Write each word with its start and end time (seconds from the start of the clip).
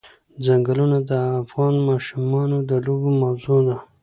ځنګلونه 0.45 0.97
د 1.09 1.11
افغان 1.41 1.75
ماشومانو 1.89 2.57
د 2.69 2.71
لوبو 2.85 3.09
موضوع 3.21 3.59
ده. 3.67 3.77